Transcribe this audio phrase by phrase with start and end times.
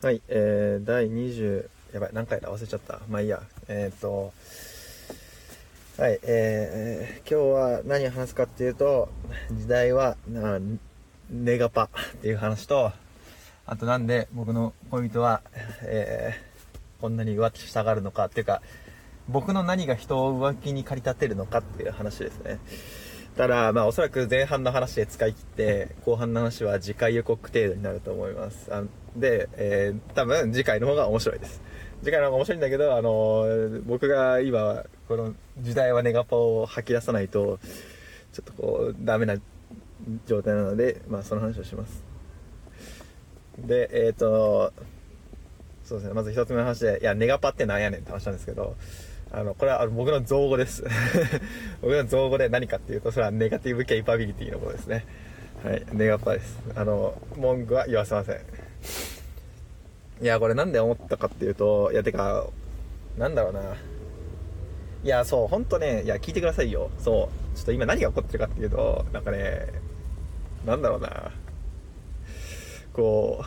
[0.00, 2.54] はい、えー、第20、やばい、何回だ？
[2.54, 3.00] 忘れちゃった。
[3.10, 3.42] まあいいや。
[3.66, 4.32] えー、っと、
[6.00, 9.08] はい、えー、今日は何を話すかっていうと、
[9.50, 10.60] 時代は、な
[11.30, 12.92] ネガパっていう話と、
[13.66, 15.42] あとなんで僕の恋人は、
[15.82, 18.62] えー、こんなに浮気したがるのかっていうか、
[19.28, 22.60] 僕の何が人を浮気に駆り立てるのかっていう話ですね。
[23.36, 28.72] ただ、まあおそらく前半の話で使い切って、後半の話は次回予告程度になると思います。
[28.72, 28.84] あ
[29.18, 31.60] で、えー、多分次回の方が面白いです。
[32.02, 37.58] 次回の方が面白いんだけど、あのー僕が今、この時代はネガパを吐き出さないと、
[38.32, 39.36] ちょっとこう、ダメな
[40.26, 42.04] 状態なので、まあその話をします。
[43.58, 44.72] で、えっ、と、
[45.84, 48.76] そうですね、まず一つ目の話で、いや、ネガパってなんやねんって話なんですけど、
[49.32, 50.84] あの、これは僕の造語です。
[51.82, 55.04] 僕の造語で何かっていうと、それはネガティブケイパビリティのことですね。
[55.64, 56.58] はい、ネガパです。
[56.76, 58.36] あの、文句は言わせません。
[60.20, 62.46] いや、これなんで思ったかっていうと、いや、てか、
[63.16, 63.60] なんだろうな。
[65.04, 66.90] いや、そう、ほんとね、いや、聞いてくださいよ。
[66.98, 67.56] そう。
[67.56, 69.66] ちょっと今何が起こってるかっていうと、なんかね、
[70.66, 71.30] なんだろうな。
[72.92, 73.44] こ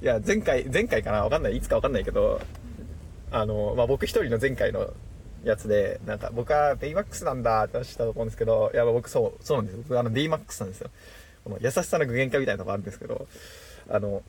[0.00, 1.56] う、いや、前回、前回かなわかんない。
[1.56, 2.40] いつかわかんないけど、
[3.30, 4.94] あの、まあ、僕一人の前回の
[5.44, 9.82] やつで、なんか僕はベイマックスなんだって話したと思うんですけど、いや、僕そう、そうなんですよ。
[9.88, 10.90] 僕あの D マックスなんですよ。
[11.44, 13.26] この優しさの具現化みたいなとこあるんですけど、
[13.90, 14.22] あの、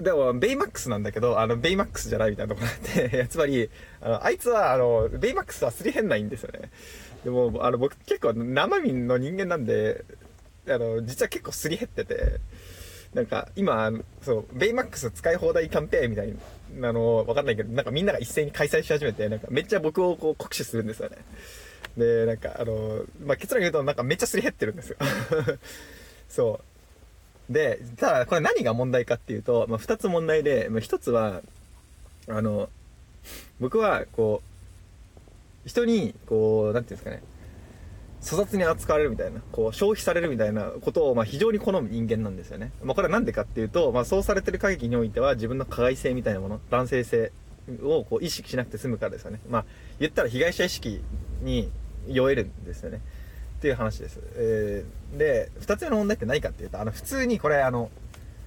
[0.00, 3.68] でも、ベイマックスなんだけど、あの、ベイマックスじゃないみたいなところがあって、 つまり、
[4.00, 6.70] あの、あいつは、あの、ベイマックスはすり減んないんですよね。
[7.24, 10.04] でも、あの、僕結構生身の人間なんで、
[10.68, 12.40] あの、実は結構すり減ってて、
[13.12, 13.90] なんか、今、
[14.22, 16.34] そう、ベイマックス使い放題キャンペーンみたい
[16.76, 21.16] なのわかんないけど、なんかみんなが一斉に開催し始めて、なんかめっちゃ僕をこう酷使するんですよね。
[21.96, 24.96] で、なんか、あの、まあ、結論言うと、なんかめっちゃすり減ってるんですよ。
[26.28, 26.77] そう。
[27.50, 31.42] で、ただ、これ何が問題かっていうと、まあ、二つ問題で、まあ、一つは、
[32.28, 32.68] あの、
[33.58, 34.42] 僕は、こ
[35.64, 37.22] う、人に、こう、なんていうんですかね、
[38.22, 42.72] 粗雑に扱われるみたいな、こう、消費されるみたいなことを、まあ、非常に好む人間なんですよね。
[42.82, 47.32] まあ、これはなんでかっていうと、まあ、そうされてる限りにおいては、自分の加害性みたいなもの、男性性
[47.82, 49.40] を、こう、意識しなくて済むからですよね。
[49.48, 49.64] まあ、
[49.98, 51.00] 言ったら被害者意識
[51.42, 51.70] に
[52.06, 53.00] 酔えるんですよね。
[53.58, 54.20] っていう話です。
[54.36, 57.90] えー、で、二つ目の問題って何かっていうと、あの、普通にこれ、あの、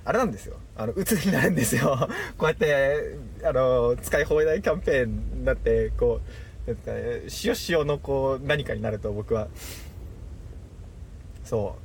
[0.05, 0.55] あれなんですよ。
[0.77, 2.07] あの、鬱になるんですよ。
[2.37, 6.21] こうやって、あの、使い放題キャンペーンになって、こ
[6.65, 9.49] う、なんですかね、塩塩のこう、何かになると僕は、
[11.43, 11.75] そ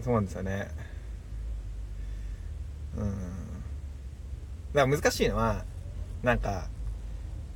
[0.00, 0.02] う。
[0.02, 0.68] そうなんですよね。
[2.96, 3.10] うん。
[4.74, 5.64] だから難しいのは、
[6.24, 6.68] なんか、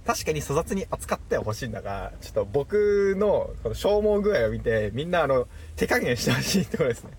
[0.06, 7.10] 確かに粗雑に扱ってはほしいんだが、ちょっと僕のこの消耗具合を見て、みんなあの、手加減してほしいってことですね。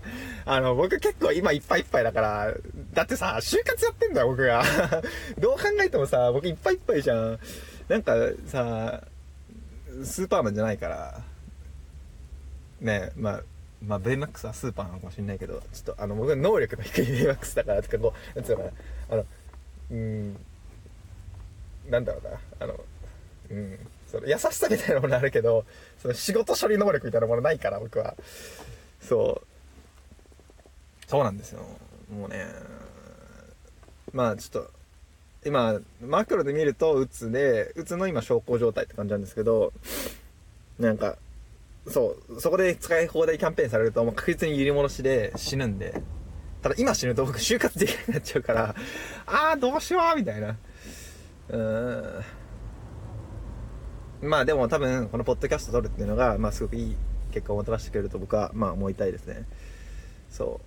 [0.44, 2.54] あの、僕結構今いっぱいいっぱいだから、
[2.92, 4.62] だってさ、就活やってんだよ、僕が。
[5.40, 7.38] どう考えてもさ、僕いっぱいいっぱいじゃん。
[7.88, 8.14] なんか
[8.46, 9.02] さ、
[10.02, 11.22] スーパーマンじゃないから、
[12.80, 13.42] ねまあ、
[13.86, 18.70] まあ、ベイマックスはスーパーなのかもしれないけど、ちょっとあの、僕は能力の低いベイマックスだから、とかこう、なんつうのかな、
[19.10, 19.26] あの、
[19.90, 20.36] うーん、
[21.88, 22.80] なんだろうな、あの、
[23.50, 25.64] うん、その優しさみたいなものあるけど、
[26.00, 28.14] その仕事処理能力みたいなものないから、僕は。
[29.00, 29.46] そう。
[31.06, 31.60] そうなんですよ。
[32.12, 32.46] もうね、
[34.12, 34.70] まあちょっと、
[35.44, 39.72] 今、マクロで見ると、うつで、うつの今、小康状態って感じなんですけど、
[40.78, 41.16] なんか、
[41.88, 46.00] そう、そこで使い放題キャンペーンされると、もう確実に揺り戻しで死ぬんで、
[46.62, 48.74] ただ今死ぬと僕就活できなくなっちゃうから、
[49.26, 50.56] あーどうしようみたいな。
[51.48, 52.24] うーん。
[54.28, 56.96] まあでも多分、このポッドキャスト撮るっていうのが、まあすごくいい
[57.32, 59.44] 結果をもたらしてくれると僕は、まあ思いたいですね。
[60.30, 60.60] そ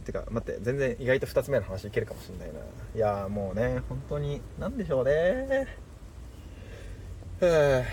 [0.00, 0.04] う。
[0.04, 2.60] てか、待って、全然意外と二つ目の話いけるかもしれないな。
[2.94, 5.66] いやーもうね、本当に、なんでしょうね。
[7.38, 7.84] ふぅ。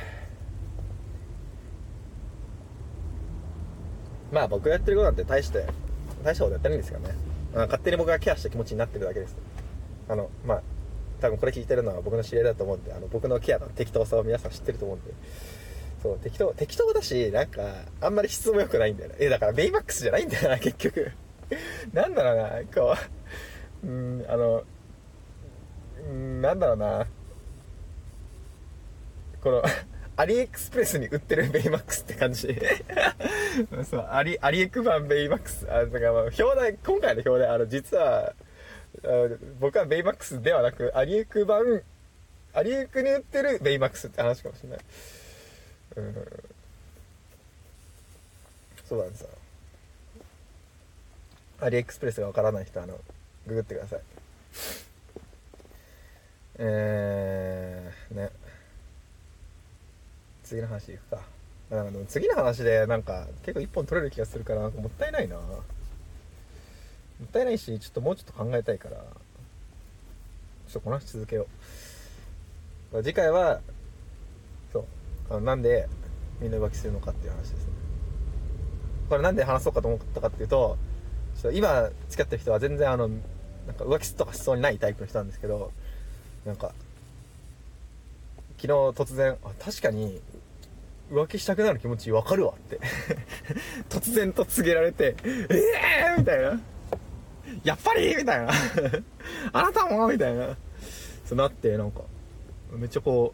[4.31, 5.65] まあ僕がやってることなんて大して、
[6.24, 7.13] 大したことやってないんですよね。
[7.53, 9.36] 勝手に僕がケアした気持ちになってるだけです。
[10.09, 10.62] あの、まあ、
[11.19, 15.14] 多分これ聞いてるのは僕の知り合いだと思うんで、あの、僕のケアの適当さを皆さん知ってると思うんで。
[16.02, 17.62] そう、適当、適当だし、なんか、
[18.02, 19.16] あんまり質も良くないんだよね。
[19.19, 21.12] え、だからベイマックスじゃないんだよな、 結局。
[21.94, 22.96] なんだろうな、こ
[23.84, 24.64] う、うん、あの、
[26.10, 27.08] うん、なんだろうな。
[29.42, 29.64] この、
[30.18, 32.48] アリエクスプレスに売ってるベイマックスって感じ。
[33.90, 35.68] そう、アリ、アリエク版ベイマックス。
[35.69, 38.34] あ、だからまあ、表題、今回の表題、あの、実は、
[39.59, 41.81] 僕はベイマックスではなく、アリエク版、
[42.53, 44.79] アリエクに売ってるベイマックスって話かもしれない。
[45.97, 46.15] うん。
[48.85, 49.29] そうなんですよ。
[51.59, 52.99] アリエクスプレスがわからない人あの
[53.47, 53.99] ググってください
[56.59, 58.29] えー、ね
[60.44, 61.21] 次の話いくか
[61.69, 65.38] なんかでも次の話でなんか結構一本取れる気がするからもったいないな
[67.19, 69.04] もったいないしちょっともうちょっと考えたいからちょ
[70.69, 71.48] っとこの話続けよ
[72.94, 73.04] う。
[73.04, 73.60] 次回は
[74.72, 74.86] そう
[75.30, 75.88] あのなんで
[76.40, 77.58] みんな浮気するのかっていう話ですね。
[79.10, 80.78] これなんで話そうかと思ったかっていうと
[81.36, 83.19] ちょっと今付き合ってる人は全然あのなん
[83.75, 85.72] か浮気とかしそうにないタイプの人なんですけど
[86.46, 86.74] なんか
[88.58, 90.19] 昨日突然あ確かに
[91.12, 92.80] 浮気したくなる気持ちわかるわって。
[93.90, 96.60] 突然と告げられてええー、みたいな。
[97.63, 98.15] やっぱり？
[98.15, 98.49] みたいな。
[99.53, 100.07] あなたも？
[100.07, 100.55] みたいな。
[101.25, 102.01] そうなってなんか。
[102.71, 103.33] めっちゃこ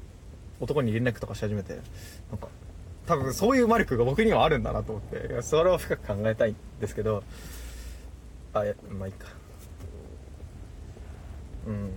[0.60, 1.75] う男に連絡とかし始めて。
[2.30, 2.48] なんか
[3.06, 5.42] 多分そういう魔力が僕にはあるんだなと思って。
[5.42, 7.24] それを深く考えたいんですけど。
[8.54, 9.27] あやまあいいか。
[11.68, 11.92] うん。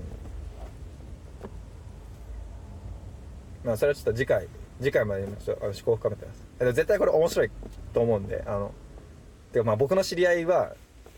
[3.65, 4.49] まあそれはちょっと次回
[4.81, 6.73] 次回までちょっと思考を深めてます。
[6.73, 7.51] 絶対これ面白い
[7.93, 8.73] と思うんであの
[9.53, 10.75] てかまあ僕の知り合いは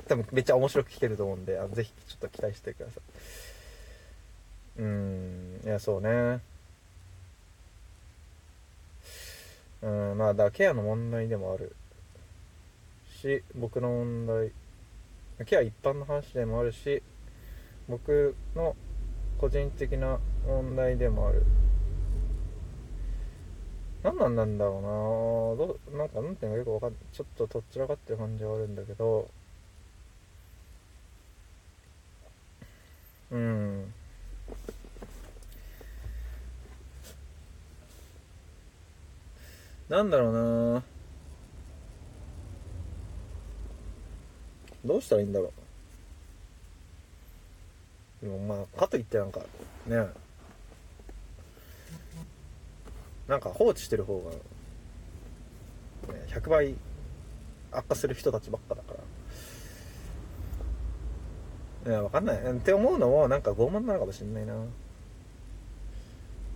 [0.08, 3.00] 多分めっちゃ面白く聞けると思うんであのぜひちょっと期待してくださ
[4.78, 4.82] い。
[4.82, 6.40] うんいやそうね。
[9.82, 11.74] うんまあだケアの問題でもある
[13.20, 14.52] し僕の問題
[15.46, 17.02] ケア一般の話でもあるし
[17.88, 18.74] 僕の
[19.38, 21.44] 個人的な問題でもある。
[24.02, 24.78] 何なんなんだろ
[25.58, 27.00] うなどなんかなんていうのかよくわかんない。
[27.12, 29.28] ちょっととっちらかってる感じはあるんだけど
[33.30, 33.94] うん。
[39.88, 40.82] なんだろうな。
[44.84, 45.52] どうしたらいいんだろ
[48.22, 48.24] う。
[48.24, 49.40] でもまあかといってなんか
[49.86, 50.06] ね。
[53.28, 54.30] なんか放置してる方が、
[56.14, 56.74] ね、100倍
[57.70, 59.00] 悪化する人たちばっかだから。
[61.86, 62.36] いやわかんない。
[62.36, 64.54] って思うのもなんか傲慢なのかもしんないな。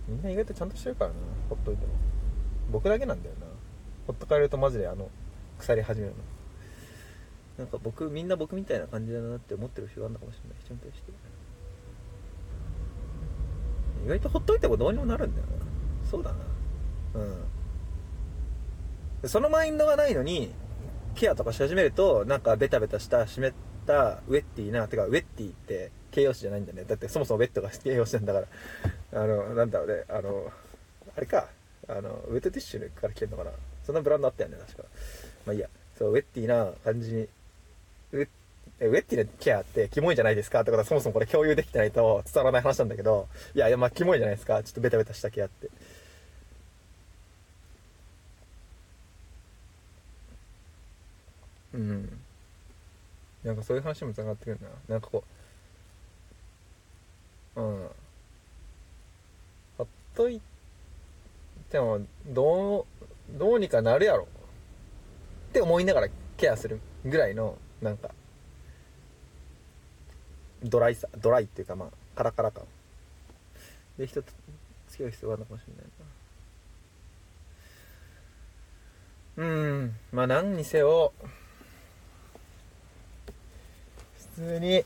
[0.07, 1.15] みんな意外とちゃんとしてるからな。
[1.49, 1.93] ほっといても。
[2.71, 3.47] 僕だけなんだよな。
[4.07, 5.09] ほっとかれるとマジであの
[5.57, 6.17] 腐り始めるの。
[7.57, 10.57] なんか僕みんな僕みたいな感じだなって思ってる人があるのかもしれない。
[10.63, 11.03] 人に対して。
[14.05, 15.53] 意外とほっといてもどうにもなるんだよな。
[16.09, 16.37] そうだな。
[19.21, 19.29] うん。
[19.29, 20.51] そのマインドがないのに
[21.15, 26.83] ケアとかし始めるとなんかベタベタした湿ったたウェッティなてかウェッティって形容詞じゃないんだね。
[26.83, 28.41] だってそもそもウェットが形容詞なんだか
[29.11, 29.21] ら。
[29.21, 30.03] あのなんだろうね。
[30.09, 30.51] あの
[31.15, 31.47] あれか。
[31.87, 33.51] あのウェットティッシュから来てんのかな。
[33.85, 34.83] そんなブランドあったよね確か。
[35.45, 35.69] まあいいや。
[35.97, 37.27] そうウェッティな感じに。
[38.13, 38.27] ウェ
[38.79, 43.27] ウェッティなケアってキモいじゃないですかってことはそもそもこれ共有できてないと伝わらない話なんだけど。
[43.55, 44.63] いやいやまあキモいじゃないですか。
[44.63, 45.69] ちょっとベタベタしたケアって
[51.73, 52.19] うん
[53.43, 54.69] なんかそういう話もつながってくるな。
[54.87, 55.23] なんかこ
[57.55, 57.89] ううん。
[59.77, 60.41] ほっとい
[61.69, 64.27] てもどうどうにかなるやろ。
[65.49, 66.07] って思いながら
[66.37, 68.09] ケアするぐらいのなんか
[70.63, 72.63] ドライさドライっていうかまあカラカラ感。
[73.97, 74.31] で人と
[74.89, 76.03] 付き合う必要があるのかもしれないな。
[79.35, 79.45] う
[79.83, 79.95] ん。
[80.11, 81.13] まあ何にせよ
[84.35, 84.83] 普通に。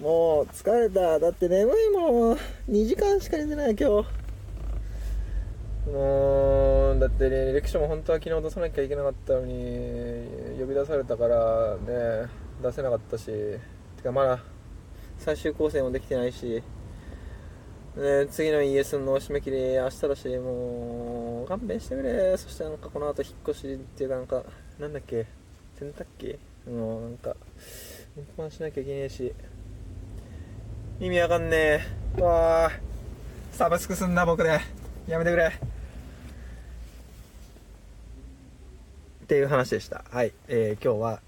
[0.00, 1.18] もう疲れた。
[1.18, 2.38] だって眠いもん。
[2.68, 4.08] 2時間しか寝てない今日。
[5.90, 10.26] もうだってねレクションも本当は昨日出さなきゃいけなかったのに
[10.58, 12.30] 呼び出されたからね
[12.62, 13.26] 出せなかったし。
[13.26, 13.60] て
[14.02, 14.42] かまだ
[15.18, 16.62] 最終構成もできてないし。
[17.96, 22.36] ね、次の ES の締め切り明日だしもう勘弁してくれ。
[22.36, 24.42] そしてなんかこの後引っ越しっていうかなんか
[24.80, 25.26] なんだっけ？
[25.78, 26.36] 洗濯機？
[26.68, 27.36] もうなんか
[28.16, 29.34] 運搬しなきゃいけねえし。
[31.00, 31.84] 意味わかんね
[32.16, 32.20] え。
[32.22, 32.70] わあ
[33.50, 34.60] サブスクすんな僕で。
[35.08, 35.46] やめてくれ。
[39.24, 40.04] っていう話でした。
[40.12, 41.20] はい、えー、今日は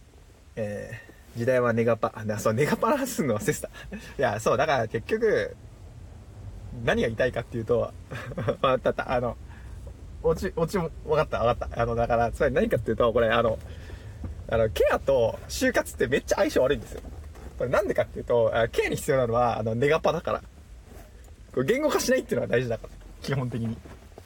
[0.55, 2.13] えー、時代はネガパ。
[2.15, 3.71] あそうネガパラすんの忘れてたい
[4.19, 5.57] やそうだから結局
[6.85, 7.93] 何が言いたいかっていうと
[8.63, 9.13] 分かった。
[9.13, 9.37] あの
[10.23, 11.83] 落ち落ちも分かった分かった。
[11.83, 13.59] あのだからつまり何かっていうとこれあの
[14.49, 17.01] あの、ケアと就活ってめっちゃ相性悪いんですよ。
[17.59, 20.43] これなんでかっていうと、ケアに必要なのは、あの、ネガパだから。
[21.53, 22.91] これ言語化しないっていうのが大事だから。
[23.23, 23.77] 基本的に。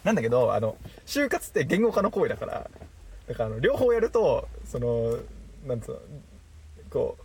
[0.04, 2.70] なんだけど、あの、就活って言語化の行為だから、
[3.28, 5.18] だからあの、両方やると、その、
[5.66, 6.00] なんつうの、
[6.90, 7.16] こ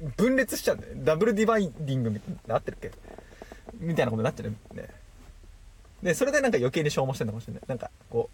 [0.00, 0.94] う、分裂しちゃうんだよ。
[0.98, 2.90] ダブルディバイディングみたいな、合ってるっけ？
[3.80, 4.88] みたいなことになっちゃうね。
[6.02, 7.62] で、それでなんか余計に消耗してるのかもしれない。
[7.66, 8.30] なんか、こ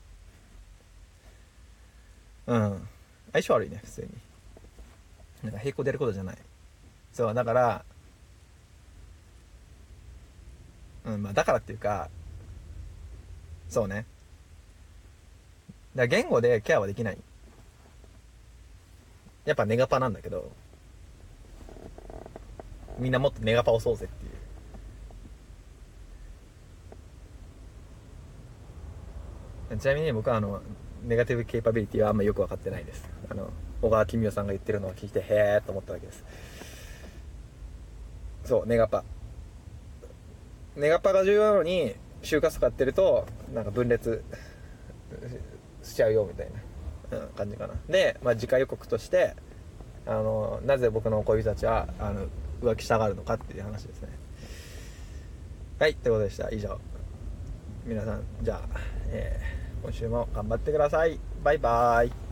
[2.46, 2.88] う、うん。
[3.34, 4.08] 相性悪いね、普通に。
[5.42, 6.38] なんか平行でやることじゃない。
[7.12, 7.84] そう、だから、
[11.04, 12.08] うん、まあだからっていうか、
[13.68, 14.06] そうね。
[15.96, 17.18] だ言語でケアはできない。
[19.44, 20.52] やっぱネガパなんだけど、
[23.00, 24.28] みんなもっとネガパ押そうぜってい
[29.76, 29.78] う。
[29.80, 30.62] ちなみに僕はあの、
[31.04, 33.08] ネガティブケイパビリティはあんまよく分かってないです。
[33.28, 33.50] あの、
[33.82, 36.24] 小川公代さんが言ってるのを聞いて、へーと思ったわけです。
[38.44, 39.04] そう、ネガパ。
[40.76, 44.24] ネガパが重要なのに、就活使ってると、なんか分裂
[45.82, 46.48] しちゃうよみたい
[47.10, 47.74] な、うん、感じかな。
[47.88, 49.34] で、まあ、次回予告として、
[50.06, 52.26] あの、なぜ僕の恋人たちは、あの、
[52.62, 54.08] 浮気したがるのかっていう話ですね。
[55.78, 56.50] はい、ということでした。
[56.50, 56.78] 以上。
[57.84, 61.20] 皆さん、じゃあ、えー、今週も頑張ってください。
[61.42, 62.23] バイバーイ。